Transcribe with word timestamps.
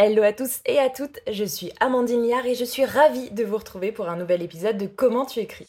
Hello 0.00 0.22
à 0.22 0.32
tous 0.32 0.60
et 0.64 0.78
à 0.78 0.90
toutes, 0.90 1.18
je 1.28 1.42
suis 1.42 1.72
Amandine 1.80 2.22
Liard 2.22 2.46
et 2.46 2.54
je 2.54 2.64
suis 2.64 2.84
ravie 2.84 3.32
de 3.32 3.42
vous 3.42 3.56
retrouver 3.56 3.90
pour 3.90 4.08
un 4.08 4.14
nouvel 4.14 4.42
épisode 4.42 4.78
de 4.78 4.86
Comment 4.86 5.26
tu 5.26 5.40
écris. 5.40 5.66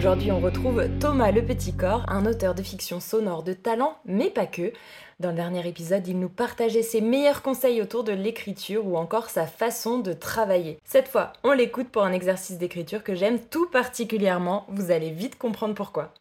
Aujourd'hui, 0.00 0.32
on 0.32 0.40
retrouve 0.40 0.82
Thomas 0.98 1.30
Le 1.30 1.44
Petit 1.44 1.74
Corps, 1.74 2.06
un 2.08 2.24
auteur 2.24 2.54
de 2.54 2.62
fiction 2.62 3.00
sonore 3.00 3.42
de 3.42 3.52
talent, 3.52 3.98
mais 4.06 4.30
pas 4.30 4.46
que. 4.46 4.72
Dans 5.18 5.28
le 5.28 5.34
dernier 5.34 5.68
épisode, 5.68 6.08
il 6.08 6.18
nous 6.18 6.30
partageait 6.30 6.80
ses 6.80 7.02
meilleurs 7.02 7.42
conseils 7.42 7.82
autour 7.82 8.02
de 8.02 8.12
l'écriture 8.12 8.86
ou 8.86 8.96
encore 8.96 9.28
sa 9.28 9.46
façon 9.46 9.98
de 9.98 10.14
travailler. 10.14 10.78
Cette 10.86 11.08
fois, 11.08 11.34
on 11.44 11.52
l'écoute 11.52 11.90
pour 11.90 12.02
un 12.02 12.14
exercice 12.14 12.56
d'écriture 12.56 13.04
que 13.04 13.14
j'aime 13.14 13.40
tout 13.50 13.68
particulièrement. 13.68 14.64
Vous 14.70 14.90
allez 14.90 15.10
vite 15.10 15.36
comprendre 15.36 15.74
pourquoi. 15.74 16.14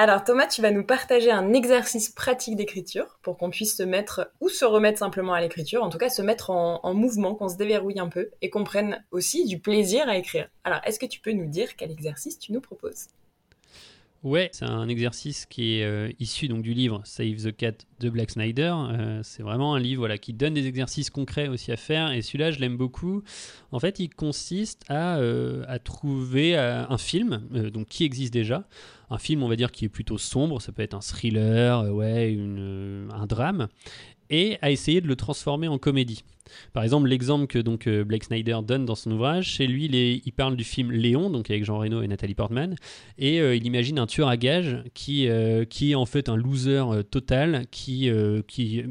Alors 0.00 0.22
Thomas, 0.22 0.46
tu 0.46 0.62
vas 0.62 0.70
nous 0.70 0.84
partager 0.84 1.32
un 1.32 1.52
exercice 1.52 2.08
pratique 2.08 2.54
d'écriture 2.54 3.18
pour 3.20 3.36
qu'on 3.36 3.50
puisse 3.50 3.76
se 3.76 3.82
mettre 3.82 4.30
ou 4.40 4.48
se 4.48 4.64
remettre 4.64 4.96
simplement 4.96 5.34
à 5.34 5.40
l'écriture, 5.40 5.82
en 5.82 5.88
tout 5.88 5.98
cas 5.98 6.08
se 6.08 6.22
mettre 6.22 6.50
en, 6.50 6.94
mouvement, 6.94 7.34
qu'on 7.34 7.48
se 7.48 7.56
déverrouille 7.56 7.98
un 7.98 8.06
peu 8.06 8.30
et 8.40 8.48
qu'on 8.48 8.62
prenne 8.62 9.04
aussi 9.10 9.44
du 9.44 9.58
plaisir 9.58 10.08
à 10.08 10.16
écrire. 10.16 10.48
Alors 10.62 10.78
est-ce 10.84 11.00
que 11.00 11.06
tu 11.06 11.18
peux 11.18 11.32
nous 11.32 11.46
dire 11.46 11.74
quel 11.74 11.90
exercice 11.90 12.38
tu 12.38 12.52
nous 12.52 12.60
proposes? 12.60 13.08
Ouais, 14.24 14.50
c'est 14.52 14.64
un 14.64 14.88
exercice 14.88 15.46
qui 15.46 15.76
est 15.76 15.84
euh, 15.84 16.10
issu 16.18 16.48
donc 16.48 16.62
du 16.62 16.74
livre 16.74 17.00
Save 17.04 17.36
the 17.36 17.56
Cat 17.56 17.74
de 18.00 18.10
Black 18.10 18.30
Snyder. 18.30 18.74
Euh, 18.74 19.20
c'est 19.22 19.44
vraiment 19.44 19.76
un 19.76 19.78
livre 19.78 20.00
voilà, 20.00 20.18
qui 20.18 20.32
donne 20.32 20.54
des 20.54 20.66
exercices 20.66 21.08
concrets 21.08 21.46
aussi 21.46 21.70
à 21.70 21.76
faire. 21.76 22.10
Et 22.10 22.20
celui-là, 22.20 22.50
je 22.50 22.58
l'aime 22.58 22.76
beaucoup. 22.76 23.22
En 23.70 23.78
fait, 23.78 24.00
il 24.00 24.08
consiste 24.08 24.84
à, 24.88 25.18
euh, 25.18 25.64
à 25.68 25.78
trouver 25.78 26.56
un 26.56 26.98
film 26.98 27.42
donc 27.72 27.86
qui 27.86 28.04
existe 28.04 28.32
déjà 28.32 28.64
un 29.10 29.18
film, 29.18 29.42
on 29.42 29.48
va 29.48 29.56
dire, 29.56 29.72
qui 29.72 29.86
est 29.86 29.88
plutôt 29.88 30.18
sombre, 30.18 30.60
ça 30.60 30.70
peut 30.70 30.82
être 30.82 30.92
un 30.92 31.00
thriller, 31.00 31.94
ouais, 31.94 32.30
une, 32.30 33.08
un 33.10 33.26
drame, 33.26 33.68
et 34.30 34.58
à 34.62 34.70
essayer 34.70 35.00
de 35.00 35.08
le 35.08 35.16
transformer 35.16 35.68
en 35.68 35.78
comédie. 35.78 36.24
Par 36.72 36.82
exemple, 36.82 37.08
l'exemple 37.08 37.46
que 37.46 37.58
donc 37.58 37.86
euh, 37.86 38.04
Blake 38.04 38.24
Snyder 38.24 38.58
donne 38.66 38.84
dans 38.84 38.94
son 38.94 39.10
ouvrage, 39.10 39.46
chez 39.46 39.66
lui, 39.66 39.86
il, 39.86 40.32
parle 40.32 40.56
du 40.56 40.64
film 40.64 40.92
Léon, 40.92 41.30
donc 41.30 41.50
avec 41.50 41.64
Jean 41.64 41.78
Reno 41.78 42.02
et 42.02 42.08
Nathalie 42.08 42.34
Portman, 42.34 42.76
et 43.18 43.40
euh, 43.40 43.56
il 43.56 43.66
imagine 43.66 43.98
un 43.98 44.06
tueur 44.06 44.28
à 44.28 44.36
gages 44.36 44.82
qui, 44.94 45.28
euh, 45.28 45.64
qui 45.64 45.92
est 45.92 45.94
en 45.94 46.06
fait 46.06 46.28
un 46.28 46.36
loser 46.36 46.82
total, 47.10 47.66
qui, 47.70 48.10
qui 48.46 48.84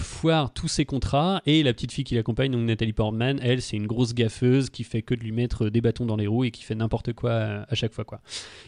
foire 0.00 0.52
tous 0.52 0.68
ses 0.68 0.84
contrats, 0.84 1.42
et 1.46 1.62
la 1.62 1.72
petite 1.72 1.92
fille 1.92 2.04
qui 2.04 2.14
l'accompagne, 2.14 2.52
donc 2.52 2.62
Nathalie 2.62 2.92
Portman, 2.92 3.38
elle, 3.42 3.62
c'est 3.62 3.76
une 3.76 3.86
grosse 3.86 4.14
gaffeuse 4.14 4.70
qui 4.70 4.84
fait 4.84 5.02
que 5.02 5.14
de 5.14 5.20
lui 5.20 5.32
mettre 5.32 5.68
des 5.68 5.80
bâtons 5.80 6.06
dans 6.06 6.16
les 6.16 6.26
roues 6.26 6.44
et 6.44 6.50
qui 6.50 6.62
fait 6.62 6.74
n'importe 6.74 7.12
quoi 7.12 7.32
à, 7.68 7.74
chaque 7.74 7.92
fois, 7.92 8.04
quoi. 8.04 8.20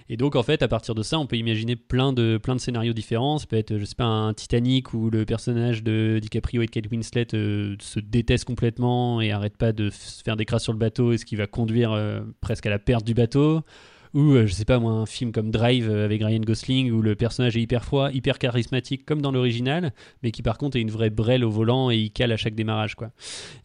Et 0.09 0.17
donc, 0.17 0.37
en 0.37 0.43
fait, 0.43 0.63
à 0.63 0.69
partir 0.69 0.95
de 0.95 1.03
ça, 1.03 1.19
on 1.19 1.27
peut 1.27 1.37
imaginer 1.37 1.77
plein 1.77 2.13
de, 2.13 2.39
plein 2.43 2.55
de 2.55 2.61
scénarios 2.61 2.93
différents. 2.93 3.39
Ça 3.39 3.47
peut 3.47 3.57
être, 3.57 3.79
je 3.79 3.85
sais 3.85 3.95
pas, 3.95 4.05
un 4.05 4.35
Titanic 4.35 4.93
où 4.95 5.11
le 5.11 5.25
personnage 5.25 5.83
de 5.83 6.16
DiCaprio 6.21 6.63
et 6.63 6.69
Kate 6.69 6.91
Winslet 6.91 7.27
se 7.31 8.01
détestent 8.01 8.45
complètement 8.45 9.21
et 9.21 9.33
arrête 9.33 9.57
pas 9.57 9.73
de 9.73 9.91
faire 9.91 10.37
des 10.37 10.45
crasses 10.45 10.65
sur 10.65 10.73
le 10.73 10.79
bateau, 10.79 11.13
et 11.13 11.19
ce 11.19 11.25
qui 11.25 11.37
va 11.37 11.47
conduire 11.47 11.93
euh, 11.93 12.21
presque 12.41 12.67
à 12.67 12.71
la 12.71 12.79
perte 12.79 13.05
du 13.05 13.15
bateau. 13.15 13.63
Ou, 14.15 14.33
euh, 14.33 14.47
je 14.47 14.53
sais 14.55 14.65
pas 14.65 14.79
moi, 14.79 14.93
un 14.93 15.05
film 15.05 15.31
comme 15.31 15.51
Drive 15.51 15.91
euh, 15.91 16.07
avec 16.07 16.23
Ryan 16.23 16.41
Gosling 16.41 16.91
où 16.91 17.03
le 17.03 17.17
personnage 17.17 17.57
est 17.57 17.61
hyper 17.61 17.85
froid, 17.85 18.11
hyper 18.13 18.39
charismatique 18.39 19.05
comme 19.05 19.21
dans 19.21 19.31
l'original, 19.31 19.93
mais 20.23 20.31
qui 20.31 20.43
par 20.43 20.57
contre 20.57 20.79
est 20.79 20.81
une 20.81 20.91
vraie 20.91 21.11
brêle 21.11 21.45
au 21.45 21.51
volant 21.51 21.91
et 21.91 21.99
il 21.99 22.11
cale 22.11 22.33
à 22.33 22.39
chaque 22.39 22.55
démarrage. 22.55 22.95
quoi. 22.95 23.11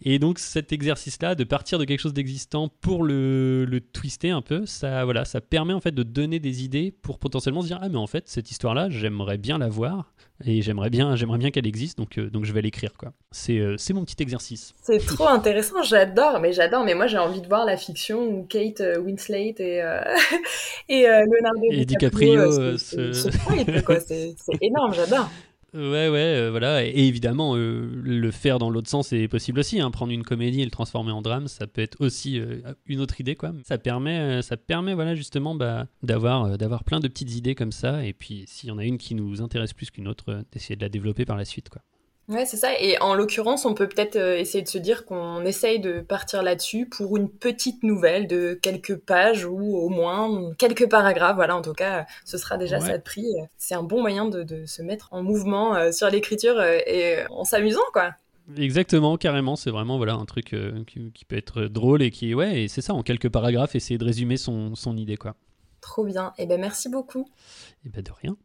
Et 0.02 0.20
donc 0.20 0.40
cet 0.40 0.74
exercice-là, 0.74 1.36
de 1.36 1.46
partir 1.46 1.80
de 1.80 1.86
quelque 1.86 2.02
chose 2.02 2.14
d'existant 2.14 2.68
pour 2.82 3.04
le, 3.04 3.64
le, 3.64 3.80
twister 3.80 4.32
un 4.32 4.42
peu, 4.42 4.66
ça, 4.66 5.06
voilà, 5.06 5.24
ça 5.24 5.40
permet 5.40 5.74
en 5.74 5.80
fait 5.80 5.96
de 5.96 6.04
donner 6.04 6.40
des 6.40 6.66
idées 6.66 6.94
pour 7.02 7.18
potentiellement 7.18 7.62
se 7.62 7.68
dire 7.68 7.80
Ah, 7.82 7.88
mais 7.88 7.98
en 7.98 8.08
fait, 8.08 8.28
cette 8.28 8.52
histoire-là, 8.52 8.90
j'aimerais 8.90 9.38
bien 9.38 9.58
la 9.58 9.70
voir 9.70 10.14
et 10.46 10.62
j'aimerais 10.62 10.90
bien, 10.90 11.16
j'aimerais 11.16 11.38
bien 11.38 11.52
qu'elle 11.52 11.68
existe, 11.68 11.98
donc, 11.98 12.18
euh, 12.18 12.30
donc 12.30 12.46
je 12.46 12.54
vais 12.54 12.62
l'écrire. 12.62 12.94
quoi. 12.98 13.14
C'est, 13.32 13.58
euh, 13.58 13.76
c'est 13.78 13.94
mon 13.94 14.04
petit 14.04 14.22
exercice. 14.22 14.74
C'est 14.82 15.06
trop 15.06 15.28
intéressant, 15.28 15.84
j'adore, 15.84 16.40
mais 16.40 16.54
j'adore, 16.54 16.84
mais 16.84 16.94
moi 16.94 17.08
j'ai 17.08 17.18
envie 17.18 17.42
de 17.42 17.48
voir 17.48 17.66
la 17.66 17.78
fiction 17.78 18.24
où 18.24 18.44
Kate 18.44 18.82
euh, 18.82 19.00
Winslet 19.00 19.56
et, 19.60 19.82
et 20.90 21.04
Leonardo 21.04 21.62
et 21.72 21.86
DiCaprio, 21.86 22.78
se... 22.78 22.78
c'est, 22.78 24.36
c'est 24.38 24.58
énorme, 24.62 24.94
j'adore. 24.94 25.30
Ouais, 25.74 26.10
ouais, 26.10 26.20
euh, 26.20 26.52
voilà. 26.52 26.86
Et, 26.86 27.08
évidemment, 27.08 27.56
euh, 27.56 27.90
le 28.04 28.32
faire 28.32 28.60
dans 28.60 28.70
l'autre 28.70 28.90
sens 28.90 29.14
est 29.14 29.30
possible 29.30 29.60
aussi. 29.60 29.80
Hein. 29.80 29.90
Prendre 29.90 30.12
une 30.12 30.24
comédie 30.24 30.62
et 30.62 30.66
le 30.66 30.72
transformer 30.72 31.12
en 31.12 31.22
drame, 31.22 31.48
ça 31.48 31.66
peut 31.66 31.82
être 31.82 31.96
aussi 32.02 32.40
euh, 32.40 32.62
une 32.88 33.00
autre 33.00 33.22
idée, 33.22 33.36
quoi. 33.36 33.54
Ça 33.64 33.78
permet, 33.78 34.42
ça 34.42 34.58
permet 34.58 34.94
voilà, 34.94 35.16
justement, 35.16 35.56
bah, 35.56 35.88
d'avoir, 36.04 36.58
d'avoir 36.58 36.84
plein 36.84 37.00
de 37.00 37.08
petites 37.08 37.34
idées 37.36 37.56
comme 37.56 37.72
ça. 37.72 38.06
Et 38.06 38.12
puis, 38.12 38.44
s'il 38.48 38.68
y 38.68 38.72
en 38.72 38.80
a 38.80 38.84
une 38.84 38.98
qui 38.98 39.16
nous 39.16 39.42
intéresse 39.42 39.74
plus 39.74 39.92
qu'une 39.92 40.10
autre, 40.10 40.44
d'essayer 40.52 40.76
de 40.76 40.82
la 40.82 40.90
développer 40.90 41.24
par 41.24 41.38
la 41.38 41.46
suite, 41.46 41.70
quoi. 41.70 41.82
Ouais, 42.32 42.46
c'est 42.46 42.56
ça. 42.56 42.70
Et 42.80 42.98
en 43.02 43.14
l'occurrence, 43.14 43.66
on 43.66 43.74
peut 43.74 43.90
peut-être 43.90 44.16
euh, 44.16 44.38
essayer 44.38 44.64
de 44.64 44.70
se 44.70 44.78
dire 44.78 45.04
qu'on 45.04 45.44
essaye 45.44 45.82
de 45.82 46.00
partir 46.00 46.44
là-dessus 46.44 46.88
pour 46.88 47.18
une 47.18 47.30
petite 47.30 47.84
nouvelle 47.84 48.26
de 48.26 48.58
quelques 48.62 48.96
pages 48.96 49.44
ou 49.44 49.76
au 49.76 49.90
moins 49.90 50.54
quelques 50.58 50.90
paragraphes. 50.90 51.36
Voilà, 51.36 51.58
en 51.58 51.62
tout 51.62 51.74
cas, 51.74 52.06
ce 52.24 52.38
sera 52.38 52.58
déjà 52.58 52.80
ça 52.80 52.98
de 52.98 53.04
prix. 53.04 53.28
C'est 53.58 53.76
un 53.76 53.84
bon 53.84 54.00
moyen 54.00 54.26
de, 54.30 54.66
se 54.66 54.82
mettre 54.82 55.10
en 55.12 55.24
mouvement 55.24 55.76
euh, 55.76 55.92
sur 55.92 56.10
l'écriture 56.10 56.58
euh, 56.58 56.80
et 56.88 57.18
en 57.30 57.44
s'amusant, 57.44 57.82
quoi. 57.92 58.12
Exactement, 58.58 59.18
carrément, 59.18 59.56
c'est 59.56 59.70
vraiment 59.70 59.98
voilà 59.98 60.14
un 60.14 60.26
truc 60.26 60.56
qui, 60.88 61.26
peut 61.26 61.38
être 61.38 61.64
drôle 61.64 62.02
et 62.02 62.10
qui 62.10 62.34
ouais, 62.34 62.64
et 62.64 62.68
c'est 62.68 62.82
ça 62.82 62.94
en 62.94 63.02
quelques 63.04 63.30
paragraphes 63.30 63.76
essayer 63.76 63.98
de 63.98 64.04
résumer 64.04 64.36
son, 64.36 64.76
son 64.76 64.98
idée 64.98 65.16
quoi. 65.16 65.36
Trop 65.80 66.04
bien. 66.04 66.34
Et 66.38 66.44
eh 66.44 66.46
ben 66.48 66.60
merci 66.60 66.90
beaucoup. 66.90 67.30
Et 67.86 67.88
eh 67.88 67.90
ben 67.90 68.04
de 68.04 68.12
rien. 68.12 68.36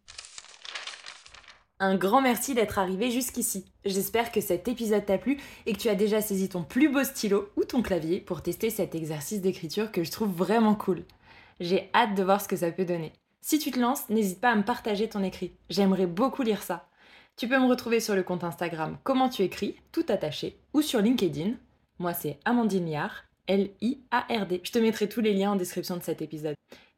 Un 1.79 1.97
grand 1.97 2.23
merci 2.23 2.55
d'être 2.55 2.79
arrivé 2.79 3.11
jusqu'ici. 3.11 3.67
J'espère 3.85 4.33
que 4.33 4.41
cet 4.41 4.67
épisode 4.67 5.05
t'a 5.05 5.19
plu 5.19 5.39
et 5.67 5.75
que 5.75 5.79
tu 5.79 5.91
as 5.91 5.95
déjà 5.95 6.23
saisi 6.23 6.49
ton 6.49 6.63
plus 6.63 6.89
beau 6.89 7.05
stylo 7.05 7.51
ou 7.57 7.65
ton 7.65 7.83
clavier 7.83 8.19
pour 8.19 8.41
tester 8.41 8.71
cet 8.71 8.95
exercice 8.95 9.43
d'écriture 9.43 9.93
que 9.93 10.03
je 10.03 10.11
trouve 10.11 10.35
vraiment 10.35 10.75
cool. 10.75 11.05
J'ai 11.61 11.91
hâte 11.95 12.15
de 12.15 12.23
voir 12.23 12.41
ce 12.41 12.49
que 12.49 12.57
ça 12.57 12.71
peut 12.71 12.87
donner. 12.87 13.13
Si 13.43 13.59
tu 13.59 13.71
te 13.71 13.79
lances, 13.79 14.09
n'hésite 14.09 14.41
pas 14.41 14.53
à 14.53 14.57
me 14.57 14.65
partager 14.65 15.07
ton 15.07 15.23
écrit. 15.23 15.53
J'aimerais 15.69 16.07
beaucoup 16.07 16.43
lire 16.43 16.63
ça. 16.63 16.89
Tu 17.37 17.47
peux 17.47 17.59
me 17.59 17.69
retrouver 17.69 18.01
sur 18.01 18.15
le 18.15 18.23
compte 18.23 18.45
Instagram 18.45 18.97
Comment 19.05 19.29
tu 19.29 19.43
écris, 19.43 19.77
tout 19.93 20.07
attaché, 20.09 20.59
ou 20.73 20.81
sur 20.81 21.03
LinkedIn. 21.03 21.53
Moi, 21.99 22.15
c'est 22.15 22.39
Amandine 22.47 22.91
Liard, 22.91 23.25
L-I-A-R-D. 23.49 24.63
Je 24.65 24.73
te 24.73 24.79
mettrai 24.79 25.11
tous 25.11 25.21
les 25.21 25.35
liens 25.35 25.53
en 25.53 25.57
description 25.57 25.99
de 25.99 26.03
cet 26.03 26.23
épisode 26.23 26.57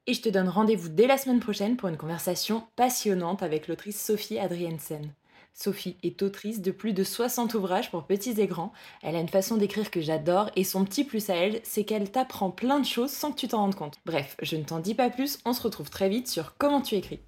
et 0.09 0.15
je 0.15 0.23
te 0.23 0.29
donne 0.31 0.49
rendez-vous 0.49 0.89
dès 0.89 1.07
la 1.07 1.19
semaine 1.19 1.39
prochaine 1.39 1.77
pour 1.77 1.89
une 1.89 1.99
conversation 1.99 2.65
passionnante 2.77 3.43
avec 3.43 3.69
l'autrice 3.69 4.03
Sophie 4.03 4.39
Adriensen. 4.39 5.13
Sophie 5.53 5.97
est 6.03 6.23
autrice 6.23 6.63
de 6.63 6.71
plus 6.71 6.95
de 6.95 7.05
60 7.05 7.53
ouvrages 7.55 7.91
pour 7.91 8.05
petits 8.05 8.41
et 8.41 8.47
grands. 8.47 8.73
Elle 9.03 9.17
a 9.17 9.21
une 9.21 9.29
façon 9.29 9.57
d'écrire 9.57 9.91
que 9.91 10.01
j'adore 10.01 10.51
et 10.57 10.65
son 10.65 10.85
petit 10.85 11.05
plus 11.05 11.29
à 11.29 11.35
elle, 11.35 11.61
c'est 11.63 11.85
qu'elle 11.85 12.11
t'apprend 12.11 12.51
plein 12.51 12.79
de 12.81 12.87
choses 12.87 13.11
sans 13.11 13.33
que 13.33 13.39
tu 13.39 13.49
t'en 13.49 13.59
rendes 13.59 13.75
compte. 13.75 13.99
Bref, 14.07 14.37
je 14.41 14.57
ne 14.57 14.63
t'en 14.63 14.79
dis 14.79 14.95
pas 14.95 15.11
plus, 15.11 15.39
on 15.45 15.53
se 15.53 15.61
retrouve 15.61 15.91
très 15.91 16.09
vite 16.09 16.29
sur 16.29 16.55
comment 16.57 16.81
tu 16.81 16.95
écris. 16.95 17.21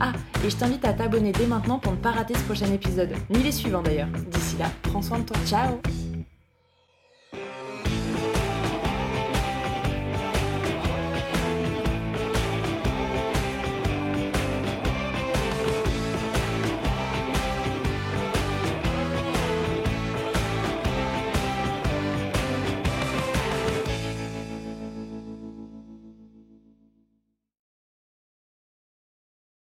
Ah, 0.00 0.12
et 0.44 0.50
je 0.50 0.56
t'invite 0.56 0.84
à 0.84 0.92
t'abonner 0.92 1.30
dès 1.30 1.46
maintenant 1.46 1.78
pour 1.78 1.92
ne 1.92 1.98
pas 1.98 2.10
rater 2.10 2.34
ce 2.34 2.42
prochain 2.44 2.72
épisode, 2.72 3.14
ni 3.28 3.44
les 3.44 3.52
suivants 3.52 3.82
d'ailleurs. 3.82 4.08
D'ici 4.08 4.56
là, 4.56 4.70
prends 4.82 5.02
soin 5.02 5.20
de 5.20 5.24
toi, 5.24 5.36
ciao 5.46 5.78